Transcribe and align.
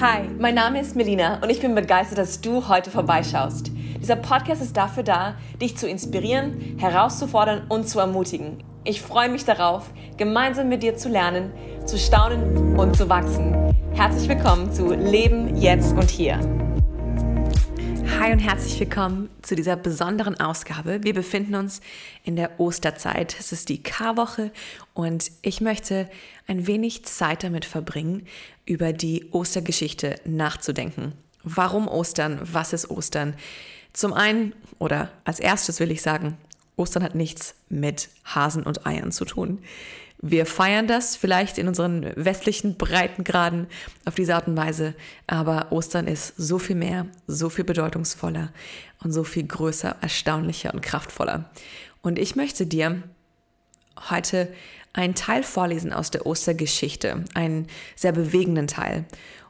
Hi, 0.00 0.22
mein 0.38 0.54
Name 0.54 0.80
ist 0.80 0.96
Melina 0.96 1.40
und 1.42 1.50
ich 1.50 1.60
bin 1.60 1.74
begeistert, 1.74 2.16
dass 2.16 2.40
du 2.40 2.68
heute 2.68 2.90
vorbeischaust. 2.90 3.70
Dieser 4.00 4.16
Podcast 4.16 4.62
ist 4.62 4.74
dafür 4.78 5.02
da, 5.02 5.34
dich 5.60 5.76
zu 5.76 5.86
inspirieren, 5.86 6.78
herauszufordern 6.78 7.66
und 7.68 7.86
zu 7.86 8.00
ermutigen. 8.00 8.64
Ich 8.84 9.02
freue 9.02 9.28
mich 9.28 9.44
darauf, 9.44 9.90
gemeinsam 10.16 10.70
mit 10.70 10.82
dir 10.82 10.96
zu 10.96 11.10
lernen, 11.10 11.52
zu 11.84 11.98
staunen 11.98 12.78
und 12.78 12.96
zu 12.96 13.10
wachsen. 13.10 13.74
Herzlich 13.92 14.26
willkommen 14.26 14.72
zu 14.72 14.94
Leben 14.94 15.54
jetzt 15.58 15.92
und 15.92 16.08
hier. 16.08 16.38
Hi 18.20 18.32
und 18.32 18.38
herzlich 18.38 18.78
willkommen 18.80 19.28
zu 19.42 19.54
dieser 19.54 19.76
besonderen 19.76 20.40
Ausgabe. 20.40 21.02
Wir 21.02 21.12
befinden 21.12 21.56
uns 21.56 21.80
in 22.24 22.36
der 22.36 22.58
Osterzeit. 22.58 23.36
Es 23.38 23.52
ist 23.52 23.68
die 23.68 23.82
Karwoche 23.82 24.52
und 24.94 25.30
ich 25.42 25.60
möchte 25.60 26.08
ein 26.46 26.66
wenig 26.66 27.04
Zeit 27.04 27.42
damit 27.42 27.64
verbringen, 27.64 28.26
über 28.66 28.92
die 28.92 29.26
Ostergeschichte 29.32 30.14
nachzudenken. 30.24 31.12
Warum 31.42 31.88
Ostern? 31.88 32.40
Was 32.42 32.72
ist 32.72 32.88
Ostern? 32.88 33.34
Zum 33.92 34.12
einen, 34.12 34.54
oder 34.78 35.10
als 35.24 35.40
erstes 35.40 35.80
will 35.80 35.90
ich 35.90 36.00
sagen, 36.00 36.38
Ostern 36.76 37.02
hat 37.02 37.14
nichts 37.14 37.54
mit 37.68 38.08
Hasen 38.24 38.62
und 38.62 38.86
Eiern 38.86 39.12
zu 39.12 39.24
tun. 39.24 39.58
Wir 40.26 40.46
feiern 40.46 40.86
das 40.86 41.16
vielleicht 41.16 41.58
in 41.58 41.68
unseren 41.68 42.10
westlichen 42.16 42.78
Breitengraden 42.78 43.66
auf 44.06 44.14
diese 44.14 44.34
Art 44.34 44.48
und 44.48 44.56
Weise, 44.56 44.94
aber 45.26 45.70
Ostern 45.70 46.06
ist 46.06 46.32
so 46.38 46.58
viel 46.58 46.76
mehr, 46.76 47.06
so 47.26 47.50
viel 47.50 47.64
bedeutungsvoller 47.64 48.50
und 49.02 49.12
so 49.12 49.22
viel 49.22 49.46
größer, 49.46 49.96
erstaunlicher 50.00 50.72
und 50.72 50.80
kraftvoller. 50.80 51.50
Und 52.00 52.18
ich 52.18 52.36
möchte 52.36 52.64
dir 52.64 53.02
heute 54.08 54.50
einen 54.94 55.14
Teil 55.14 55.42
vorlesen 55.42 55.92
aus 55.92 56.10
der 56.10 56.24
Ostergeschichte, 56.24 57.26
einen 57.34 57.66
sehr 57.94 58.12
bewegenden 58.12 58.66
Teil. 58.66 59.04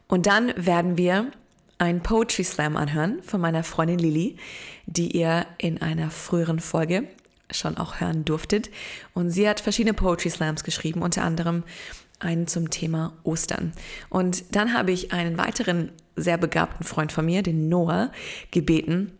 Und 0.08 0.26
dann 0.26 0.52
werden 0.56 0.98
wir 0.98 1.30
einen 1.78 2.02
Poetry 2.02 2.42
Slam 2.42 2.76
anhören 2.76 3.22
von 3.22 3.40
meiner 3.40 3.62
Freundin 3.62 4.00
Lili, 4.00 4.38
die 4.86 5.16
ihr 5.16 5.46
in 5.56 5.80
einer 5.80 6.10
früheren 6.10 6.58
Folge 6.58 7.06
schon 7.50 7.76
auch 7.76 8.00
hören 8.00 8.24
durftet. 8.24 8.70
Und 9.12 9.30
sie 9.30 9.48
hat 9.48 9.60
verschiedene 9.60 9.94
Poetry 9.94 10.30
Slams 10.30 10.64
geschrieben, 10.64 11.02
unter 11.02 11.22
anderem 11.22 11.62
einen 12.20 12.46
zum 12.46 12.70
Thema 12.70 13.12
Ostern. 13.22 13.72
Und 14.08 14.56
dann 14.56 14.72
habe 14.72 14.92
ich 14.92 15.12
einen 15.12 15.36
weiteren 15.36 15.92
sehr 16.16 16.38
begabten 16.38 16.84
Freund 16.84 17.12
von 17.12 17.26
mir, 17.26 17.42
den 17.42 17.68
Noah, 17.68 18.12
gebeten, 18.50 19.12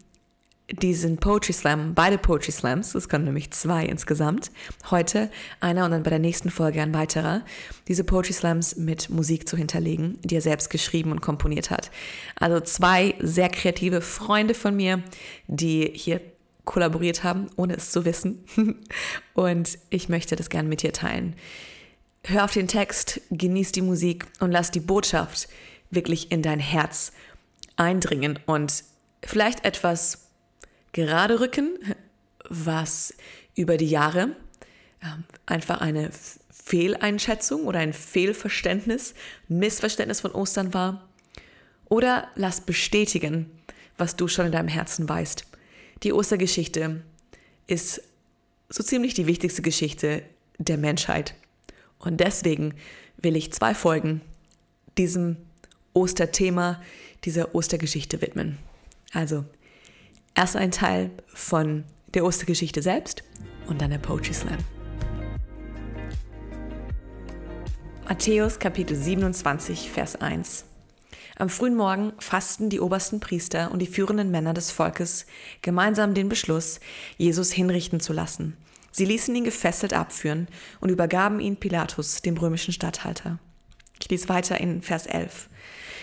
diesen 0.71 1.19
Poetry 1.19 1.53
Slam, 1.53 1.95
beide 1.95 2.17
Poetry 2.17 2.53
Slams, 2.53 2.95
es 2.95 3.09
kommen 3.09 3.25
nämlich 3.25 3.51
zwei 3.51 3.85
insgesamt, 3.85 4.51
heute 4.91 5.31
einer 5.61 5.85
und 5.85 5.91
dann 5.91 6.03
bei 6.03 6.11
der 6.11 6.19
nächsten 6.19 6.51
Folge 6.51 6.81
ein 6.81 6.95
weiterer, 6.95 7.43
diese 7.87 8.03
Poetry 8.03 8.33
Slams 8.33 8.77
mit 8.77 9.11
Musik 9.11 9.47
zu 9.47 9.59
hinterlegen, 9.59 10.19
die 10.23 10.37
er 10.37 10.41
selbst 10.41 10.71
geschrieben 10.71 11.13
und 11.13 11.21
komponiert 11.21 11.71
hat. 11.71 11.91
Also 12.37 12.61
zwei 12.61 13.15
sehr 13.21 13.51
kreative 13.51 14.01
Freunde 14.01 14.55
von 14.55 14.75
mir, 14.75 15.03
die 15.49 15.91
hier 15.95 16.21
kollaboriert 16.65 17.25
haben, 17.25 17.49
ohne 17.57 17.77
es 17.77 17.91
zu 17.91 18.05
wissen. 18.05 18.45
Und 19.35 19.79
ich 19.91 20.09
möchte 20.09 20.37
das 20.37 20.51
gerne 20.51 20.69
mit 20.69 20.83
dir 20.83 20.93
teilen. 20.93 21.37
Hör 22.25 22.45
auf 22.45 22.53
den 22.53 22.69
Text, 22.69 23.21
genieß 23.31 23.73
die 23.73 23.83
Musik 23.83 24.27
und 24.41 24.51
lass 24.51 24.71
die 24.71 24.81
Botschaft 24.81 25.47
wirklich 25.91 26.33
in 26.33 26.41
dein 26.41 26.59
Herz 26.59 27.13
eindringen 27.77 28.39
und 28.47 28.83
vielleicht 29.23 29.67
etwas 29.67 30.31
gerade 30.93 31.39
rücken, 31.41 31.79
was 32.49 33.13
über 33.57 33.77
die 33.77 33.89
Jahre 33.89 34.37
ähm, 35.03 35.25
einfach 35.45 35.83
eine 35.83 36.11
Fehleinschätzung 36.51 37.67
oder 37.67 37.81
ein 37.81 37.93
Fehlverständnis, 37.93 39.15
Missverständnis 39.49 40.23
von 40.23 40.33
Ostern 40.33 40.73
war. 40.73 41.07
Oder 41.87 42.29
lass 42.37 42.63
bestätigen, 42.63 43.51
was 43.99 44.17
du 44.17 44.29
schon 44.29 44.47
in 44.47 44.53
deinem 44.53 44.69
Herzen 44.69 45.07
weißt. 45.07 45.45
Die 46.05 46.13
Ostergeschichte 46.13 47.01
ist 47.67 48.03
so 48.69 48.83
ziemlich 48.83 49.15
die 49.15 49.27
wichtigste 49.27 49.63
Geschichte 49.63 50.23
der 50.59 50.77
Menschheit. 50.77 51.35
Und 51.99 52.21
deswegen 52.21 52.75
will 53.17 53.37
ich 53.37 53.55
zwei 53.55 53.75
Folgen 53.75 54.21
diesem 54.99 55.39
Osterthema, 55.95 56.83
dieser 57.25 57.55
Ostergeschichte 57.55 58.21
widmen. 58.21 58.59
Also, 59.15 59.47
erst 60.35 60.57
ein 60.57 60.71
Teil 60.71 61.11
von 61.27 61.85
der 62.13 62.27
Ostergeschichte 62.27 62.83
selbst 62.83 63.25
und 63.67 63.81
dann 63.81 63.91
der 63.91 63.99
Poetry 63.99 64.35
Slam. 64.35 64.59
Matthäus 68.07 68.59
Kapitel 68.59 68.95
27, 68.95 69.91
Vers 69.91 70.17
1. 70.17 70.67
Am 71.37 71.49
frühen 71.49 71.75
Morgen 71.75 72.13
fassten 72.21 72.71
die 72.71 72.79
obersten 72.79 73.19
Priester 73.19 73.73
und 73.73 73.81
die 73.81 73.89
führenden 73.89 74.31
Männer 74.31 74.55
des 74.55 74.71
Volkes 74.71 75.27
gemeinsam 75.63 76.15
den 76.15 76.29
Beschluss, 76.29 76.79
Jesus 77.17 77.51
hinrichten 77.51 77.99
zu 77.99 78.13
lassen. 78.13 78.57
Sie 78.93 79.05
ließen 79.05 79.35
ihn 79.35 79.43
gefesselt 79.43 79.93
abführen 79.93 80.47
und 80.81 80.91
übergaben 80.91 81.41
ihn 81.41 81.57
Pilatus, 81.57 82.23
dem 82.23 82.37
römischen 82.37 82.73
Statthalter. 82.73 83.41
Ich 84.01 84.09
lese 84.09 84.29
weiter 84.29 84.61
in 84.61 84.83
Vers 84.83 85.07
11. 85.07 85.49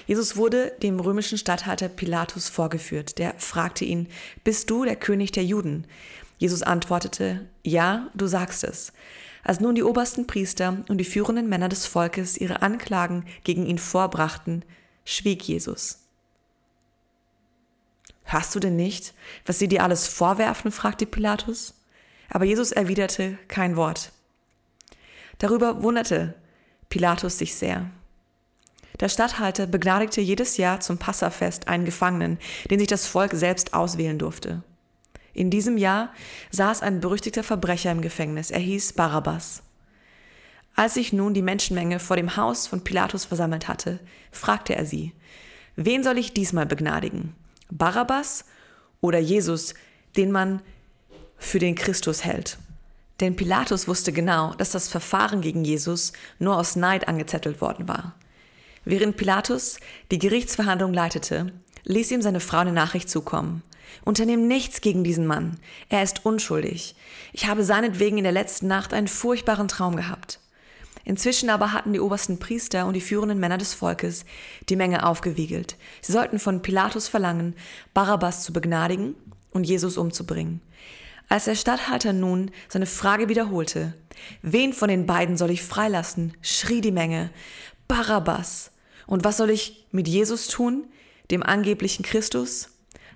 Jesus 0.05 0.35
wurde 0.35 0.73
dem 0.83 0.99
römischen 0.99 1.37
Statthalter 1.37 1.87
Pilatus 1.87 2.49
vorgeführt. 2.49 3.17
Der 3.17 3.35
fragte 3.37 3.85
ihn, 3.85 4.07
Bist 4.43 4.69
du 4.69 4.83
der 4.83 4.97
König 4.97 5.31
der 5.31 5.45
Juden? 5.45 5.85
Jesus 6.39 6.63
antwortete, 6.63 7.47
Ja, 7.63 8.09
du 8.15 8.27
sagst 8.27 8.65
es. 8.65 8.91
Als 9.43 9.61
nun 9.61 9.75
die 9.75 9.83
obersten 9.83 10.27
Priester 10.27 10.83
und 10.89 10.97
die 10.97 11.05
führenden 11.05 11.47
Männer 11.47 11.69
des 11.69 11.85
Volkes 11.85 12.37
ihre 12.37 12.61
Anklagen 12.61 13.23
gegen 13.45 13.65
ihn 13.65 13.77
vorbrachten, 13.77 14.65
schwieg 15.05 15.43
Jesus. 15.43 15.99
Hörst 18.23 18.55
du 18.55 18.59
denn 18.59 18.75
nicht, 18.75 19.13
was 19.45 19.59
sie 19.59 19.67
dir 19.67 19.83
alles 19.83 20.07
vorwerfen? 20.07 20.71
fragte 20.71 21.05
Pilatus. 21.05 21.73
Aber 22.29 22.45
Jesus 22.45 22.71
erwiderte 22.71 23.37
kein 23.47 23.75
Wort. 23.75 24.11
Darüber 25.37 25.83
wunderte 25.83 26.35
Pilatus 26.89 27.37
sich 27.37 27.55
sehr. 27.55 27.89
Der 28.99 29.09
Statthalter 29.09 29.65
begnadigte 29.65 30.21
jedes 30.21 30.57
Jahr 30.57 30.79
zum 30.79 30.97
Passafest 30.97 31.67
einen 31.67 31.85
Gefangenen, 31.85 32.37
den 32.69 32.79
sich 32.79 32.87
das 32.87 33.07
Volk 33.07 33.33
selbst 33.33 33.73
auswählen 33.73 34.19
durfte. 34.19 34.63
In 35.33 35.49
diesem 35.49 35.77
Jahr 35.77 36.13
saß 36.51 36.83
ein 36.83 36.99
berüchtigter 36.99 37.43
Verbrecher 37.43 37.91
im 37.91 38.01
Gefängnis. 38.01 38.51
Er 38.51 38.59
hieß 38.59 38.93
Barabbas. 38.93 39.63
Als 40.75 40.95
sich 40.95 41.13
nun 41.13 41.33
die 41.33 41.41
Menschenmenge 41.41 41.99
vor 41.99 42.15
dem 42.15 42.35
Haus 42.37 42.67
von 42.67 42.83
Pilatus 42.83 43.25
versammelt 43.25 43.67
hatte, 43.67 43.99
fragte 44.31 44.75
er 44.75 44.85
sie, 44.85 45.13
wen 45.75 46.03
soll 46.03 46.17
ich 46.17 46.33
diesmal 46.33 46.65
begnadigen? 46.65 47.35
Barabbas 47.69 48.45
oder 48.99 49.19
Jesus, 49.19 49.73
den 50.17 50.31
man 50.31 50.61
für 51.37 51.59
den 51.59 51.75
Christus 51.75 52.23
hält? 52.23 52.57
Denn 53.19 53.35
Pilatus 53.35 53.87
wusste 53.87 54.11
genau, 54.11 54.53
dass 54.55 54.71
das 54.71 54.87
Verfahren 54.87 55.41
gegen 55.41 55.63
Jesus 55.63 56.13
nur 56.39 56.57
aus 56.57 56.75
Neid 56.75 57.07
angezettelt 57.07 57.61
worden 57.61 57.87
war. 57.87 58.15
Während 58.83 59.15
Pilatus 59.15 59.79
die 60.09 60.17
Gerichtsverhandlung 60.17 60.91
leitete, 60.91 61.53
ließ 61.83 62.09
ihm 62.11 62.23
seine 62.23 62.39
Frau 62.39 62.57
eine 62.57 62.73
Nachricht 62.73 63.09
zukommen. 63.09 63.61
Unternehm 64.03 64.47
nichts 64.47 64.81
gegen 64.81 65.03
diesen 65.03 65.27
Mann. 65.27 65.59
Er 65.89 66.01
ist 66.01 66.25
unschuldig. 66.25 66.95
Ich 67.33 67.47
habe 67.47 67.63
seinetwegen 67.63 68.17
in 68.17 68.23
der 68.23 68.33
letzten 68.33 68.67
Nacht 68.67 68.93
einen 68.93 69.07
furchtbaren 69.07 69.67
Traum 69.67 69.95
gehabt. 69.95 70.39
Inzwischen 71.03 71.49
aber 71.49 71.73
hatten 71.73 71.93
die 71.93 71.99
obersten 71.99 72.39
Priester 72.39 72.85
und 72.85 72.93
die 72.93 73.01
führenden 73.01 73.39
Männer 73.39 73.57
des 73.57 73.73
Volkes 73.73 74.25
die 74.69 74.75
Menge 74.75 75.05
aufgewiegelt. 75.05 75.77
Sie 76.01 76.11
sollten 76.11 76.39
von 76.39 76.61
Pilatus 76.61 77.07
verlangen, 77.07 77.55
Barabbas 77.93 78.43
zu 78.43 78.53
begnadigen 78.53 79.15
und 79.51 79.63
Jesus 79.63 79.97
umzubringen. 79.97 80.61
Als 81.29 81.45
der 81.45 81.55
Statthalter 81.55 82.13
nun 82.13 82.51
seine 82.67 82.85
Frage 82.85 83.29
wiederholte, 83.29 83.93
wen 84.41 84.73
von 84.73 84.89
den 84.89 85.05
beiden 85.05 85.37
soll 85.37 85.51
ich 85.51 85.63
freilassen, 85.63 86.33
schrie 86.41 86.81
die 86.81 86.91
Menge, 86.91 87.31
Barabbas. 87.87 88.71
Und 89.07 89.23
was 89.23 89.37
soll 89.37 89.49
ich 89.49 89.87
mit 89.91 90.07
Jesus 90.07 90.47
tun, 90.47 90.85
dem 91.31 91.41
angeblichen 91.41 92.03
Christus? 92.03 92.69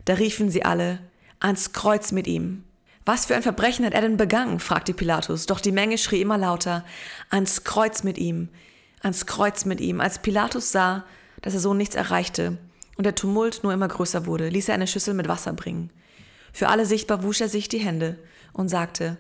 Da 0.05 0.13
riefen 0.13 0.49
sie 0.49 0.63
alle, 0.63 0.99
ans 1.39 1.73
Kreuz 1.73 2.11
mit 2.11 2.27
ihm. 2.27 2.63
Was 3.05 3.27
für 3.27 3.35
ein 3.35 3.43
Verbrechen 3.43 3.85
hat 3.85 3.93
er 3.93 4.01
denn 4.01 4.17
begangen? 4.17 4.59
fragte 4.59 4.93
Pilatus. 4.93 5.45
Doch 5.45 5.59
die 5.59 5.71
Menge 5.71 5.97
schrie 5.97 6.21
immer 6.21 6.39
lauter, 6.39 6.83
ans 7.29 7.63
Kreuz 7.63 8.03
mit 8.03 8.17
ihm, 8.17 8.49
ans 9.01 9.27
Kreuz 9.27 9.65
mit 9.65 9.79
ihm. 9.79 10.01
Als 10.01 10.19
Pilatus 10.19 10.71
sah, 10.71 11.05
dass 11.41 11.53
er 11.53 11.59
so 11.59 11.75
nichts 11.75 11.95
erreichte 11.95 12.57
und 12.97 13.05
der 13.05 13.13
Tumult 13.13 13.63
nur 13.63 13.73
immer 13.73 13.87
größer 13.87 14.25
wurde, 14.25 14.49
ließ 14.49 14.69
er 14.69 14.75
eine 14.75 14.87
Schüssel 14.87 15.13
mit 15.13 15.27
Wasser 15.27 15.53
bringen. 15.53 15.91
Für 16.51 16.69
alle 16.69 16.85
sichtbar 16.85 17.21
wusch 17.21 17.41
er 17.41 17.49
sich 17.49 17.69
die 17.69 17.79
Hände 17.79 18.17
und 18.53 18.69
sagte, 18.69 19.17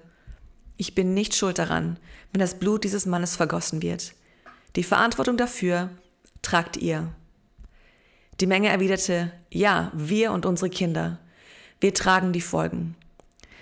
ich 0.77 0.95
bin 0.95 1.13
nicht 1.13 1.35
schuld 1.35 1.59
daran, 1.59 1.99
wenn 2.31 2.39
das 2.39 2.57
Blut 2.57 2.83
dieses 2.83 3.05
Mannes 3.05 3.35
vergossen 3.35 3.81
wird. 3.81 4.13
Die 4.75 4.83
Verantwortung 4.83 5.37
dafür 5.37 5.89
tragt 6.41 6.77
ihr. 6.77 7.13
Die 8.41 8.47
Menge 8.47 8.69
erwiderte, 8.69 9.31
ja, 9.51 9.91
wir 9.93 10.31
und 10.31 10.45
unsere 10.45 10.69
Kinder. 10.69 11.19
Wir 11.79 11.93
tragen 11.93 12.33
die 12.33 12.41
Folgen. 12.41 12.95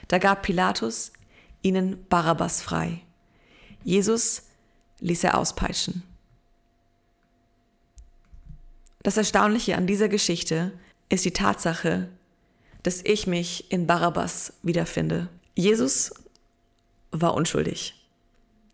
Da 0.08 0.18
gab 0.18 0.44
Pilatus 0.44 1.12
ihnen 1.62 2.06
Barabbas 2.08 2.62
frei. 2.62 3.02
Jesus 3.84 4.44
ließ 5.00 5.24
er 5.24 5.38
auspeitschen. 5.38 6.04
Das 9.02 9.18
Erstaunliche 9.18 9.76
an 9.76 9.88
dieser 9.88 10.08
Geschichte 10.08 10.72
ist 11.10 11.26
die 11.26 11.32
Tatsache, 11.32 12.10
dass 12.84 13.02
ich 13.04 13.28
mich 13.28 13.72
in 13.72 13.88
Barabbas 13.88 14.54
wiederfinde. 14.62 15.30
Jesus 15.56 16.14
war 17.12 17.34
unschuldig. 17.34 17.96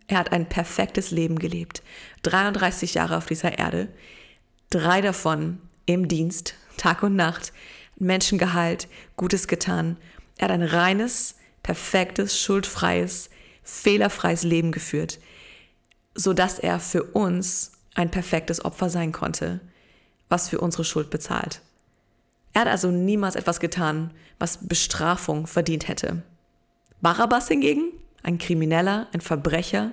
Er 0.08 0.18
hat 0.18 0.32
ein 0.32 0.50
perfektes 0.50 1.12
Leben 1.12 1.38
gelebt. 1.38 1.84
33 2.24 2.96
Jahre 2.96 3.18
auf 3.18 3.28
dieser 3.28 3.60
Erde. 3.60 3.90
Drei 4.70 5.02
davon 5.02 5.60
im 5.86 6.08
Dienst, 6.08 6.56
Tag 6.78 7.04
und 7.04 7.16
Nacht. 7.16 7.54
Menschen 7.98 8.38
geheilt, 8.38 8.88
Gutes 9.18 9.48
getan. 9.48 9.98
Er 10.40 10.46
hat 10.46 10.52
ein 10.52 10.64
reines, 10.64 11.36
perfektes, 11.62 12.40
schuldfreies, 12.40 13.30
fehlerfreies 13.62 14.44
Leben 14.44 14.72
geführt, 14.72 15.20
sodass 16.16 16.60
er 16.60 16.80
für 16.80 17.04
uns 17.04 17.74
ein 17.94 18.10
perfektes 18.10 18.64
Opfer 18.64 18.90
sein 18.90 19.12
konnte, 19.12 19.60
was 20.30 20.50
für 20.50 20.62
unsere 20.62 20.86
Schuld 20.86 21.10
bezahlt. 21.10 21.62
Er 22.54 22.62
hat 22.62 22.68
also 22.70 22.90
niemals 22.90 23.36
etwas 23.36 23.60
getan, 23.60 24.12
was 24.40 24.68
Bestrafung 24.68 25.46
verdient 25.46 25.90
hätte. 25.90 26.24
Barabbas 27.02 27.50
hingegen, 27.50 27.92
ein 28.24 28.38
Krimineller, 28.38 29.08
ein 29.12 29.22
Verbrecher, 29.22 29.92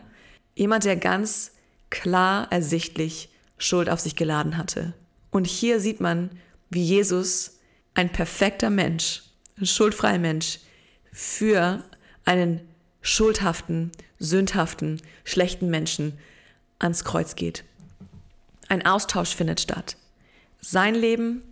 jemand, 0.55 0.85
der 0.85 0.97
ganz 0.97 1.53
klar 1.91 2.47
ersichtlich 2.51 3.31
Schuld 3.59 3.91
auf 3.91 4.01
sich 4.01 4.15
geladen 4.15 4.57
hatte. 4.57 4.95
Und 5.31 5.49
hier 5.49 5.81
sieht 5.81 6.01
man, 6.01 6.31
wie 6.71 6.85
Jesus, 6.85 7.59
ein 7.95 8.13
perfekter 8.13 8.71
Mensch, 8.71 9.25
ein 9.58 9.67
schuldfreier 9.67 10.19
Mensch, 10.19 10.58
für 11.12 11.82
einen 12.25 12.61
schuldhaften, 13.00 13.93
sündhaften, 14.19 15.00
schlechten 15.25 15.70
Menschen 15.70 16.19
ans 16.79 17.05
Kreuz 17.05 17.37
geht. 17.37 17.64
Ein 18.69 18.85
Austausch 18.85 19.35
findet 19.35 19.61
statt. 19.61 19.97
Sein 20.61 20.94
Leben 20.94 21.43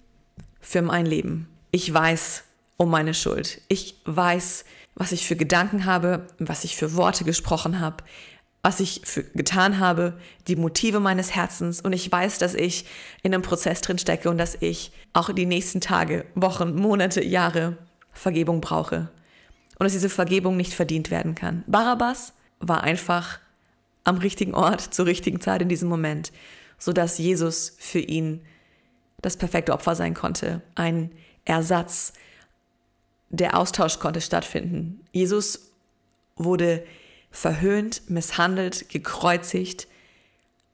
für 0.60 0.82
mein 0.82 1.06
Leben. 1.06 1.48
Ich 1.70 1.92
weiß 1.92 2.44
um 2.76 2.90
meine 2.90 3.14
Schuld. 3.14 3.60
Ich 3.68 3.96
weiß, 4.04 4.64
was 4.96 5.12
ich 5.12 5.26
für 5.26 5.36
Gedanken 5.36 5.86
habe, 5.86 6.26
was 6.38 6.64
ich 6.64 6.76
für 6.76 6.94
Worte 6.96 7.24
gesprochen 7.24 7.80
habe, 7.80 8.04
was 8.62 8.80
ich 8.80 9.02
für 9.04 9.22
getan 9.22 9.78
habe, 9.78 10.18
die 10.48 10.56
Motive 10.56 10.98
meines 10.98 11.34
Herzens 11.34 11.80
und 11.80 11.92
ich 11.92 12.10
weiß, 12.10 12.38
dass 12.38 12.54
ich 12.54 12.86
in 13.22 13.34
einem 13.34 13.42
Prozess 13.42 13.80
drin 13.82 13.98
stecke 13.98 14.30
und 14.30 14.38
dass 14.38 14.56
ich 14.60 14.90
auch 15.12 15.30
die 15.32 15.46
nächsten 15.46 15.80
Tage, 15.80 16.24
Wochen, 16.34 16.74
Monate, 16.74 17.22
Jahre 17.22 17.76
Vergebung 18.14 18.61
brauche 18.61 19.11
und 19.78 19.84
dass 19.84 19.93
diese 19.93 20.08
Vergebung 20.08 20.56
nicht 20.56 20.72
verdient 20.72 21.11
werden 21.11 21.34
kann. 21.34 21.64
Barabbas 21.66 22.32
war 22.61 22.82
einfach 22.82 23.40
am 24.05 24.19
richtigen 24.19 24.55
Ort 24.55 24.81
zur 24.94 25.06
richtigen 25.06 25.40
Zeit 25.40 25.62
in 25.62 25.69
diesem 25.69 25.88
Moment, 25.88 26.32
sodass 26.78 27.19
Jesus 27.19 27.76
für 27.78 28.00
ihn 28.00 28.43
das 29.20 29.37
perfekte 29.37 29.72
Opfer 29.72 29.94
sein 29.94 30.14
konnte, 30.14 30.62
ein 30.75 31.11
Ersatz, 31.44 32.12
der 33.31 33.58
Austausch 33.58 33.99
konnte 33.99 34.20
stattfinden. 34.20 35.00
Jesus 35.12 35.72
wurde 36.37 36.84
verhöhnt, 37.31 38.08
misshandelt, 38.08 38.88
gekreuzigt 38.90 39.88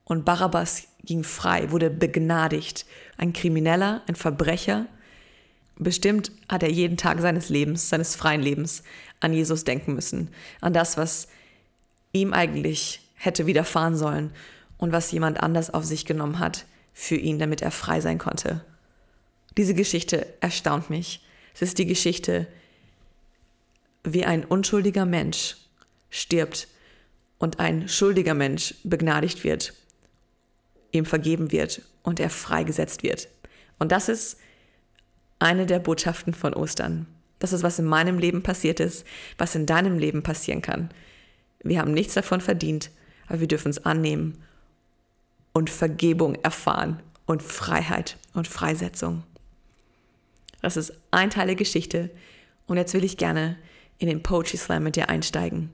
und 0.03 0.25
Barabbas 0.25 0.87
ging 1.03 1.23
frei, 1.23 1.71
wurde 1.71 1.89
begnadigt. 1.89 2.85
Ein 3.17 3.33
Krimineller, 3.33 4.01
ein 4.07 4.15
Verbrecher. 4.15 4.85
Bestimmt 5.77 6.31
hat 6.47 6.63
er 6.63 6.71
jeden 6.71 6.97
Tag 6.97 7.19
seines 7.21 7.49
Lebens, 7.49 7.89
seines 7.89 8.15
freien 8.15 8.41
Lebens 8.41 8.83
an 9.19 9.33
Jesus 9.33 9.63
denken 9.63 9.93
müssen, 9.95 10.29
an 10.59 10.73
das, 10.73 10.97
was 10.97 11.27
ihm 12.13 12.33
eigentlich 12.33 13.01
hätte 13.15 13.45
widerfahren 13.45 13.95
sollen 13.95 14.31
und 14.77 14.91
was 14.91 15.11
jemand 15.11 15.41
anders 15.41 15.73
auf 15.73 15.85
sich 15.85 16.05
genommen 16.05 16.39
hat 16.39 16.65
für 16.93 17.15
ihn, 17.15 17.39
damit 17.39 17.61
er 17.61 17.71
frei 17.71 18.01
sein 18.01 18.17
konnte. 18.17 18.65
Diese 19.57 19.73
Geschichte 19.73 20.27
erstaunt 20.39 20.89
mich. 20.89 21.23
Es 21.53 21.61
ist 21.61 21.77
die 21.77 21.85
Geschichte, 21.85 22.47
wie 24.03 24.25
ein 24.25 24.45
unschuldiger 24.45 25.05
Mensch 25.05 25.57
stirbt 26.09 26.67
und 27.37 27.59
ein 27.59 27.87
schuldiger 27.87 28.33
Mensch 28.33 28.75
begnadigt 28.83 29.43
wird, 29.43 29.73
ihm 30.91 31.05
vergeben 31.05 31.51
wird 31.51 31.81
und 32.03 32.19
er 32.19 32.29
freigesetzt 32.29 33.03
wird. 33.03 33.27
Und 33.79 33.91
das 33.91 34.09
ist 34.09 34.37
eine 35.41 35.65
der 35.65 35.79
Botschaften 35.79 36.33
von 36.33 36.53
Ostern. 36.53 37.07
Das 37.39 37.53
ist, 37.53 37.63
was 37.63 37.79
in 37.79 37.85
meinem 37.85 38.19
Leben 38.19 38.43
passiert 38.43 38.79
ist, 38.79 39.05
was 39.37 39.55
in 39.55 39.65
deinem 39.65 39.97
Leben 39.97 40.21
passieren 40.21 40.61
kann. 40.61 40.89
Wir 41.63 41.79
haben 41.79 41.93
nichts 41.93 42.13
davon 42.13 42.41
verdient, 42.41 42.91
aber 43.27 43.39
wir 43.39 43.47
dürfen 43.47 43.69
es 43.69 43.83
annehmen 43.83 44.37
und 45.53 45.69
Vergebung 45.69 46.35
erfahren 46.35 47.01
und 47.25 47.41
Freiheit 47.41 48.17
und 48.33 48.47
Freisetzung. 48.47 49.23
Das 50.61 50.77
ist 50.77 50.93
ein 51.09 51.31
Teil 51.31 51.47
der 51.47 51.55
Geschichte 51.55 52.11
und 52.67 52.77
jetzt 52.77 52.93
will 52.93 53.03
ich 53.03 53.17
gerne 53.17 53.57
in 53.97 54.07
den 54.07 54.21
Poetry 54.21 54.57
Slam 54.57 54.83
mit 54.83 54.95
dir 54.95 55.09
einsteigen. 55.09 55.71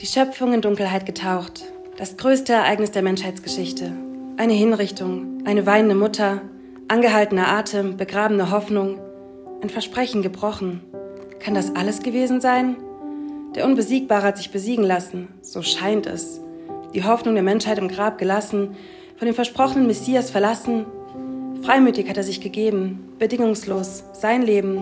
Die 0.00 0.06
Schöpfung 0.06 0.52
in 0.52 0.60
Dunkelheit 0.60 1.06
getaucht, 1.06 1.64
das 1.96 2.16
größte 2.16 2.52
Ereignis 2.52 2.90
der 2.90 3.02
Menschheitsgeschichte. 3.02 3.92
Eine 4.36 4.52
Hinrichtung, 4.52 5.42
eine 5.44 5.66
weinende 5.66 5.94
Mutter, 5.94 6.42
angehaltener 6.88 7.48
Atem, 7.48 7.98
begrabene 7.98 8.50
Hoffnung, 8.50 8.98
ein 9.62 9.68
Versprechen 9.68 10.22
gebrochen. 10.22 10.80
Kann 11.38 11.54
das 11.54 11.76
alles 11.76 12.00
gewesen 12.00 12.40
sein? 12.40 12.76
Der 13.54 13.66
Unbesiegbare 13.66 14.22
hat 14.22 14.38
sich 14.38 14.50
besiegen 14.50 14.84
lassen, 14.84 15.28
so 15.42 15.62
scheint 15.62 16.06
es. 16.06 16.40
Die 16.94 17.04
Hoffnung 17.04 17.34
der 17.34 17.42
Menschheit 17.42 17.78
im 17.78 17.88
Grab 17.88 18.16
gelassen, 18.16 18.74
von 19.18 19.26
dem 19.26 19.34
versprochenen 19.34 19.86
Messias 19.86 20.30
verlassen. 20.30 20.86
Freimütig 21.62 22.08
hat 22.08 22.16
er 22.16 22.22
sich 22.22 22.40
gegeben, 22.40 23.12
bedingungslos, 23.18 24.04
sein 24.12 24.42
Leben, 24.42 24.80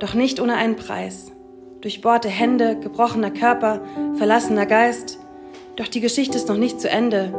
doch 0.00 0.14
nicht 0.14 0.40
ohne 0.40 0.56
einen 0.56 0.76
Preis. 0.76 1.32
Durchbohrte 1.80 2.28
Hände, 2.28 2.78
gebrochener 2.78 3.30
Körper, 3.30 3.80
verlassener 4.16 4.66
Geist. 4.66 5.18
Doch 5.76 5.88
die 5.88 6.00
Geschichte 6.00 6.36
ist 6.36 6.48
noch 6.48 6.56
nicht 6.56 6.80
zu 6.80 6.90
Ende. 6.90 7.32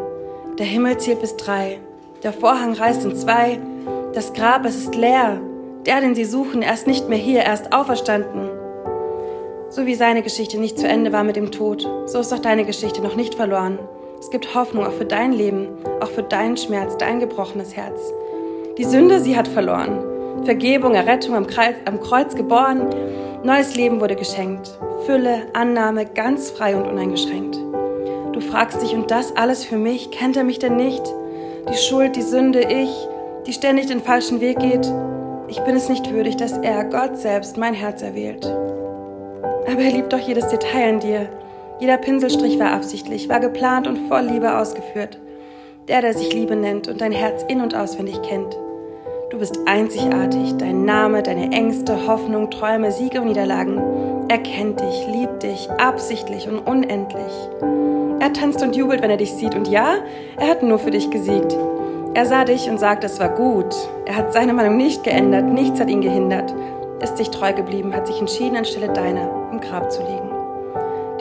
Der 0.58 0.66
Himmel 0.66 0.98
zählt 0.98 1.22
bis 1.22 1.36
drei. 1.38 1.80
Der 2.24 2.34
Vorhang 2.34 2.74
reißt 2.74 3.04
in 3.04 3.16
zwei. 3.16 3.60
Das 4.14 4.34
Grab, 4.34 4.66
es 4.66 4.76
ist 4.76 4.96
leer. 4.96 5.40
Der, 5.86 6.02
den 6.02 6.16
sie 6.16 6.26
suchen, 6.26 6.64
er 6.64 6.74
ist 6.74 6.88
nicht 6.88 7.10
mehr 7.10 7.18
hier, 7.18 7.42
er 7.42 7.54
ist 7.54 7.72
auferstanden. 7.72 8.50
So 9.70 9.86
wie 9.86 9.94
seine 9.94 10.24
Geschichte 10.24 10.60
nicht 10.60 10.80
zu 10.80 10.88
Ende 10.88 11.14
war 11.14 11.24
mit 11.24 11.36
dem 11.36 11.52
Tod, 11.52 11.88
so 12.08 12.20
ist 12.20 12.34
auch 12.34 12.40
deine 12.40 12.66
Geschichte 12.66 13.02
noch 13.02 13.16
nicht 13.16 13.36
verloren. 13.36 13.78
Es 14.20 14.32
gibt 14.32 14.56
Hoffnung 14.56 14.86
auch 14.86 14.94
für 14.94 15.06
dein 15.06 15.32
Leben, 15.32 15.68
auch 16.02 16.10
für 16.10 16.24
deinen 16.24 16.58
Schmerz, 16.58 16.98
dein 16.98 17.20
gebrochenes 17.20 17.76
Herz. 17.76 18.00
Die 18.80 18.84
Sünde, 18.84 19.20
sie 19.20 19.38
hat 19.38 19.48
verloren. 19.48 20.00
Vergebung, 20.44 20.96
Errettung 20.96 21.36
am 21.36 21.46
Kreuz, 21.46 21.76
am 21.86 22.00
Kreuz 22.02 22.36
geboren. 22.36 22.90
Neues 23.44 23.76
Leben 23.76 24.02
wurde 24.02 24.16
geschenkt. 24.16 24.72
Fülle, 25.06 25.44
Annahme, 25.54 26.06
ganz 26.06 26.50
frei 26.50 26.76
und 26.76 26.90
uneingeschränkt. 26.90 27.58
Du 28.34 28.42
fragst 28.42 28.82
dich, 28.82 28.96
und 28.96 29.12
das 29.12 29.36
alles 29.38 29.66
für 29.66 29.78
mich? 29.78 30.10
Kennt 30.10 30.36
er 30.36 30.44
mich 30.44 30.58
denn 30.58 30.78
nicht? 30.78 31.04
Die 31.72 31.78
Schuld, 31.78 32.16
die 32.16 32.24
Sünde, 32.24 32.62
ich, 32.62 33.08
die 33.46 33.54
ständig 33.54 33.88
den 33.88 34.02
falschen 34.02 34.42
Weg 34.42 34.60
geht. 34.60 34.92
Ich 35.48 35.60
bin 35.62 35.76
es 35.76 35.90
nicht 35.90 36.12
würdig, 36.12 36.38
dass 36.38 36.58
er, 36.58 36.84
Gott 36.86 37.18
selbst, 37.18 37.58
mein 37.58 37.74
Herz 37.74 38.02
erwählt. 38.02 38.46
Aber 38.46 39.82
er 39.82 39.92
liebt 39.92 40.14
doch 40.14 40.20
jedes 40.20 40.48
Detail 40.48 40.90
an 40.90 41.00
dir. 41.00 41.30
Jeder 41.80 41.98
Pinselstrich 41.98 42.60
war 42.60 42.72
absichtlich, 42.72 43.30
war 43.30 43.40
geplant 43.40 43.88
und 43.88 44.08
voll 44.08 44.24
Liebe 44.24 44.58
ausgeführt. 44.58 45.18
Der, 45.88 46.02
der 46.02 46.14
sich 46.14 46.34
Liebe 46.34 46.56
nennt 46.56 46.88
und 46.88 47.02
dein 47.02 47.12
Herz 47.12 47.44
in- 47.48 47.62
und 47.62 47.76
auswendig 47.76 48.22
kennt. 48.22 48.58
Du 49.30 49.38
bist 49.38 49.60
einzigartig, 49.66 50.56
dein 50.58 50.86
Name, 50.86 51.24
deine 51.24 51.52
Ängste, 51.52 52.08
Hoffnung, 52.08 52.50
Träume, 52.50 52.92
Siege 52.92 53.22
und 53.22 53.28
Niederlagen. 53.28 53.80
Er 54.28 54.40
kennt 54.40 54.80
dich, 54.80 55.08
liebt 55.08 55.44
dich, 55.44 55.70
absichtlich 55.72 56.48
und 56.48 56.60
unendlich. 56.60 57.34
Er 58.20 58.34
tanzt 58.34 58.62
und 58.62 58.76
jubelt, 58.76 59.02
wenn 59.02 59.10
er 59.10 59.18
dich 59.18 59.34
sieht. 59.34 59.56
Und 59.56 59.68
ja, 59.68 59.96
er 60.38 60.48
hat 60.48 60.64
nur 60.64 60.80
für 60.80 60.92
dich 60.92 61.10
gesiegt. 61.10 61.56
Er 62.14 62.26
sah 62.26 62.44
dich 62.44 62.70
und 62.70 62.80
sagte, 62.80 63.08
es 63.08 63.20
war 63.20 63.30
gut. 63.30 63.76
Er 64.06 64.16
hat 64.16 64.34
seine 64.34 64.54
Meinung 64.54 64.78
nicht 64.78 65.04
geändert, 65.04 65.46
nichts 65.46 65.80
hat 65.80 65.90
ihn 65.90 66.02
gehindert. 66.02 66.54
Ist 67.02 67.18
sich 67.18 67.30
treu 67.30 67.54
geblieben, 67.54 67.96
hat 67.96 68.08
sich 68.08 68.20
entschieden, 68.20 68.58
anstelle 68.58 68.92
deiner 68.92 69.30
im 69.52 69.62
Grab 69.62 69.92
zu 69.92 70.02
liegen 70.02 70.30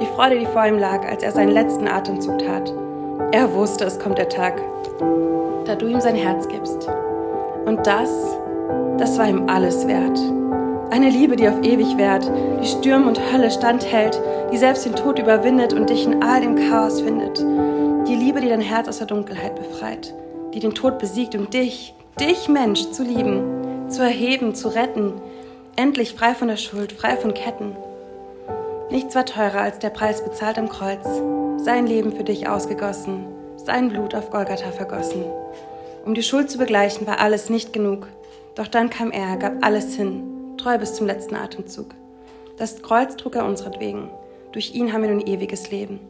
die 0.00 0.06
Freude, 0.06 0.38
die 0.38 0.46
vor 0.46 0.64
ihm 0.66 0.78
lag, 0.78 1.06
als 1.08 1.22
er 1.22 1.32
seinen 1.32 1.50
letzten 1.50 1.88
Atemzug 1.88 2.38
tat. 2.38 2.72
Er 3.32 3.52
wusste, 3.54 3.84
es 3.84 3.98
kommt 3.98 4.18
der 4.18 4.28
Tag, 4.28 4.60
da 5.64 5.74
du 5.74 5.86
ihm 5.86 6.00
sein 6.00 6.14
Herz 6.14 6.48
gibst. 6.48 6.88
Und 7.66 7.86
das, 7.86 8.10
das 8.96 9.18
war 9.18 9.28
ihm 9.28 9.48
alles 9.48 9.86
wert. 9.86 10.18
Eine 10.90 11.10
Liebe, 11.10 11.36
die 11.36 11.48
auf 11.48 11.62
ewig 11.62 11.98
währt, 11.98 12.30
die 12.62 12.66
Stürme 12.66 13.08
und 13.08 13.20
Hölle 13.32 13.50
standhält, 13.50 14.20
die 14.52 14.56
selbst 14.56 14.86
den 14.86 14.94
Tod 14.94 15.18
überwindet 15.18 15.74
und 15.74 15.90
dich 15.90 16.06
in 16.06 16.22
all 16.22 16.40
dem 16.40 16.56
Chaos 16.70 17.00
findet. 17.00 17.38
Die 18.08 18.14
Liebe, 18.14 18.40
die 18.40 18.48
dein 18.48 18.60
Herz 18.60 18.88
aus 18.88 18.98
der 18.98 19.06
Dunkelheit 19.06 19.54
befreit, 19.56 20.14
die 20.58 20.66
den 20.66 20.74
Tod 20.74 20.98
besiegt, 20.98 21.36
um 21.36 21.50
dich, 21.50 21.94
dich 22.18 22.48
Mensch, 22.48 22.90
zu 22.90 23.04
lieben, 23.04 23.88
zu 23.88 24.02
erheben, 24.02 24.56
zu 24.56 24.66
retten, 24.66 25.12
endlich 25.76 26.14
frei 26.14 26.34
von 26.34 26.48
der 26.48 26.56
Schuld, 26.56 26.92
frei 26.92 27.16
von 27.16 27.32
Ketten. 27.32 27.76
Nichts 28.90 29.14
war 29.14 29.24
teurer 29.24 29.60
als 29.60 29.78
der 29.78 29.90
Preis 29.90 30.24
bezahlt 30.24 30.58
am 30.58 30.68
Kreuz, 30.68 31.06
sein 31.58 31.86
Leben 31.86 32.10
für 32.10 32.24
dich 32.24 32.48
ausgegossen, 32.48 33.24
sein 33.56 33.90
Blut 33.90 34.16
auf 34.16 34.30
Golgatha 34.30 34.72
vergossen. 34.72 35.24
Um 36.04 36.14
die 36.14 36.24
Schuld 36.24 36.50
zu 36.50 36.58
begleichen, 36.58 37.06
war 37.06 37.20
alles 37.20 37.50
nicht 37.50 37.72
genug. 37.72 38.08
Doch 38.56 38.66
dann 38.66 38.90
kam 38.90 39.12
er, 39.12 39.36
gab 39.36 39.64
alles 39.64 39.94
hin, 39.94 40.56
treu 40.56 40.76
bis 40.76 40.94
zum 40.94 41.06
letzten 41.06 41.36
Atemzug. 41.36 41.94
Das 42.56 42.82
Kreuz 42.82 43.14
trug 43.14 43.36
er 43.36 43.44
unseretwegen. 43.44 44.10
Durch 44.50 44.74
ihn 44.74 44.92
haben 44.92 45.02
wir 45.02 45.10
nun 45.10 45.24
ewiges 45.24 45.70
Leben. 45.70 46.00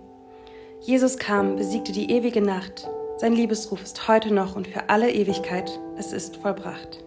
Jesus 0.80 1.18
kam, 1.18 1.56
besiegte 1.56 1.92
die 1.92 2.10
ewige 2.10 2.40
Nacht. 2.40 2.88
Sein 3.20 3.32
Liebesruf 3.32 3.82
ist 3.82 4.06
heute 4.06 4.32
noch 4.32 4.54
und 4.54 4.68
für 4.68 4.90
alle 4.90 5.10
Ewigkeit. 5.10 5.68
Es 5.98 6.12
ist 6.12 6.36
vollbracht. 6.36 7.02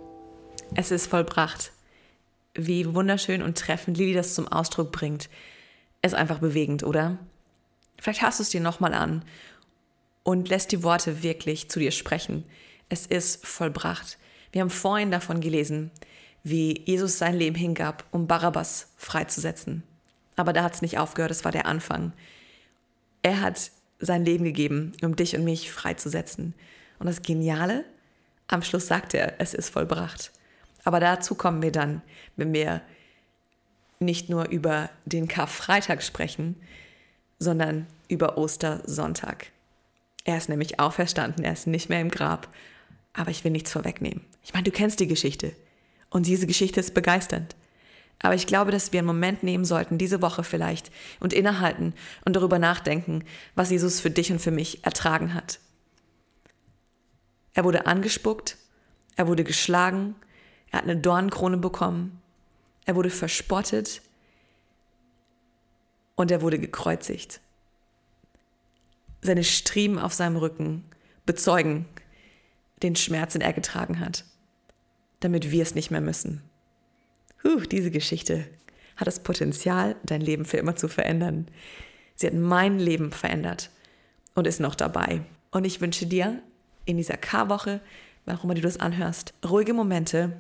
Es 0.76 0.92
ist 0.92 1.08
vollbracht. 1.08 1.72
Wie 2.54 2.94
wunderschön 2.94 3.42
und 3.42 3.58
treffend 3.58 3.98
Lili 3.98 4.14
das 4.14 4.36
zum 4.36 4.46
Ausdruck 4.46 4.92
bringt. 4.92 5.30
Ist 6.02 6.14
einfach 6.14 6.40
bewegend, 6.40 6.84
oder? 6.84 7.18
Vielleicht 7.98 8.24
hast 8.24 8.40
du 8.40 8.44
es 8.44 8.50
dir 8.50 8.60
nochmal 8.60 8.94
an 8.94 9.24
und 10.24 10.50
lässt 10.50 10.74
die 10.74 10.84
Worte 10.84 11.24
wirklich 11.24 11.70
zu 11.70 11.80
dir 11.80 11.92
sprechen. 11.92 12.44
Es 12.90 13.06
ist 13.06 13.46
vollbracht. 13.48 14.18
Wir 14.52 14.60
haben 14.60 14.70
vorhin 14.70 15.12
davon 15.12 15.40
gelesen, 15.40 15.92
wie 16.44 16.78
Jesus 16.86 17.20
sein 17.20 17.36
Leben 17.36 17.56
hingab, 17.56 18.04
um 18.12 18.28
Barabbas 18.28 18.92
freizusetzen. 18.98 19.84
Aber 20.36 20.52
da 20.52 20.64
hat 20.64 20.74
es 20.74 20.82
nicht 20.82 20.98
aufgehört, 20.98 21.32
es 21.32 21.46
war 21.46 21.54
der 21.54 21.68
Anfang. 21.68 22.12
Er 23.22 23.40
hat 23.40 23.72
sein 24.02 24.26
Leben 24.26 24.44
gegeben, 24.44 24.94
um 25.02 25.16
dich 25.16 25.36
und 25.36 25.44
mich 25.44 25.72
freizusetzen. 25.72 26.54
Und 27.00 27.08
das 27.08 27.22
Geniale, 27.22 27.86
am 28.48 28.62
Schluss 28.64 28.88
sagt 28.88 29.14
er, 29.14 29.40
es 29.40 29.54
ist 29.54 29.70
vollbracht. 29.70 30.32
Aber 30.84 31.00
dazu 31.00 31.36
kommen 31.36 31.62
wir 31.62 31.72
dann, 31.72 32.02
wenn 32.36 32.54
wir 32.54 32.82
nicht 34.00 34.30
nur 34.30 34.50
über 34.50 34.90
den 35.06 35.28
Karfreitag 35.28 36.04
sprechen, 36.04 36.56
sondern 37.40 37.88
über 38.08 38.38
Ostersonntag. 38.38 39.48
Er 40.24 40.38
ist 40.38 40.50
nämlich 40.50 40.80
auferstanden, 40.80 41.44
er 41.44 41.54
ist 41.54 41.68
nicht 41.68 41.90
mehr 41.90 42.02
im 42.02 42.12
Grab. 42.12 42.48
Aber 43.14 43.32
ich 43.32 43.44
will 43.44 43.52
nichts 43.52 43.72
vorwegnehmen. 43.72 44.24
Ich 44.44 44.54
meine, 44.54 44.64
du 44.64 44.72
kennst 44.72 45.00
die 45.00 45.08
Geschichte. 45.08 45.54
Und 46.10 46.28
diese 46.28 46.48
Geschichte 46.48 46.80
ist 46.80 46.94
begeisternd. 46.94 47.56
Aber 48.20 48.36
ich 48.36 48.48
glaube, 48.48 48.72
dass 48.72 48.94
wir 48.94 49.00
einen 49.00 49.08
Moment 49.08 49.44
nehmen 49.44 49.66
sollten, 49.66 49.98
diese 49.98 50.22
Woche 50.22 50.44
vielleicht, 50.44 50.92
und 51.20 51.34
innehalten 51.34 51.94
und 52.24 52.36
darüber 52.36 52.60
nachdenken, 52.60 53.24
was 53.56 53.72
Jesus 53.72 54.00
für 54.00 54.12
dich 54.12 54.32
und 54.32 54.40
für 54.40 54.52
mich 54.52 54.86
ertragen 54.86 55.34
hat. 55.34 55.60
Er 57.54 57.64
wurde 57.64 57.88
angespuckt, 57.88 58.58
er 59.16 59.28
wurde 59.28 59.44
geschlagen, 59.44 60.16
er 60.72 60.80
hat 60.80 60.86
eine 60.86 60.98
Dornenkrone 60.98 61.58
bekommen, 61.58 62.22
er 62.86 62.96
wurde 62.96 63.10
verspottet 63.10 64.02
und 66.16 66.32
er 66.32 66.42
wurde 66.42 66.60
gekreuzigt. 66.60 67.42
Seine 69.22 69.44
Striemen 69.44 70.00
auf 70.00 70.14
seinem 70.14 70.38
Rücken 70.38 70.86
bezeugen 71.26 71.86
den 72.82 72.96
Schmerz, 72.96 73.34
den 73.34 73.42
er 73.42 73.54
getragen 73.54 74.00
hat, 74.00 74.26
damit 75.20 75.52
wir 75.52 75.62
es 75.62 75.76
nicht 75.76 75.92
mehr 75.92 76.02
müssen. 76.02 76.42
Huh, 77.44 77.62
diese 77.62 77.92
Geschichte 77.92 78.46
hat 78.96 79.08
das 79.08 79.24
Potenzial, 79.24 79.96
dein 80.04 80.22
Leben 80.22 80.46
für 80.46 80.58
immer 80.58 80.76
zu 80.76 80.88
verändern. 80.88 81.48
Sie 82.16 82.28
hat 82.28 82.34
mein 82.34 82.80
Leben 82.80 83.12
verändert 83.12 83.72
und 84.36 84.48
ist 84.48 84.60
noch 84.60 84.76
dabei. 84.76 85.22
Und 85.52 85.66
ich 85.66 85.82
wünsche 85.82 86.06
dir 86.06 86.42
in 86.86 86.98
dieser 86.98 87.18
K-Woche, 87.18 87.82
warum 88.26 88.50
immer 88.50 88.56
du 88.56 88.62
das 88.62 88.80
anhörst, 88.80 89.34
ruhige 89.48 89.74
Momente 89.74 90.38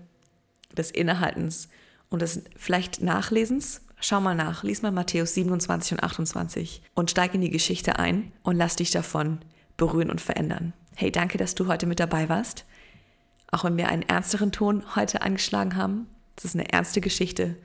des 0.77 0.91
Innehaltens 0.91 1.69
und 2.09 2.21
des 2.21 2.43
vielleicht 2.55 3.01
Nachlesens 3.01 3.81
Schau 4.03 4.19
mal 4.19 4.33
nach, 4.33 4.63
lies 4.63 4.81
mal 4.81 4.91
Matthäus 4.91 5.35
27 5.35 5.91
und 5.93 6.03
28 6.03 6.81
und 6.95 7.11
steig 7.11 7.35
in 7.35 7.41
die 7.41 7.51
Geschichte 7.51 7.99
ein 7.99 8.31
und 8.41 8.57
lass 8.57 8.75
dich 8.75 8.89
davon 8.89 9.37
berühren 9.77 10.09
und 10.09 10.19
verändern. 10.19 10.73
Hey, 10.95 11.11
danke, 11.11 11.37
dass 11.37 11.53
du 11.53 11.67
heute 11.67 11.85
mit 11.85 11.99
dabei 11.99 12.27
warst. 12.27 12.65
Auch 13.51 13.63
wenn 13.63 13.77
wir 13.77 13.89
einen 13.89 14.01
ernsteren 14.01 14.51
Ton 14.51 14.83
heute 14.95 15.21
angeschlagen 15.21 15.75
haben. 15.75 16.07
Das 16.35 16.45
ist 16.45 16.55
eine 16.55 16.71
ernste 16.71 17.01
Geschichte. 17.01 17.55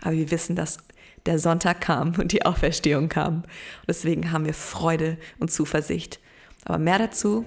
Aber 0.00 0.12
wir 0.12 0.30
wissen, 0.30 0.56
dass 0.56 0.78
der 1.26 1.38
Sonntag 1.38 1.80
kam 1.80 2.14
und 2.18 2.32
die 2.32 2.44
Auferstehung 2.44 3.08
kam. 3.08 3.36
Und 3.36 3.46
deswegen 3.88 4.32
haben 4.32 4.44
wir 4.44 4.54
Freude 4.54 5.18
und 5.38 5.50
Zuversicht. 5.52 6.20
Aber 6.64 6.78
mehr 6.78 6.98
dazu 6.98 7.44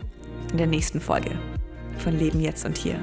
in 0.52 0.58
der 0.58 0.68
nächsten 0.68 1.02
Folge 1.02 1.32
von 2.00 2.18
Leben 2.18 2.40
jetzt 2.42 2.66
und 2.66 2.78
hier. 2.78 3.00